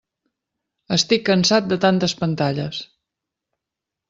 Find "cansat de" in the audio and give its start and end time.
1.27-1.79